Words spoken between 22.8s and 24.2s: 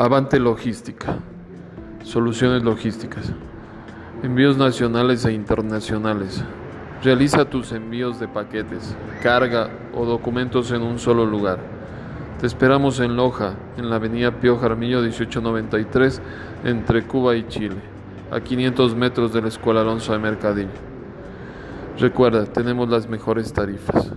las mejores tarifas.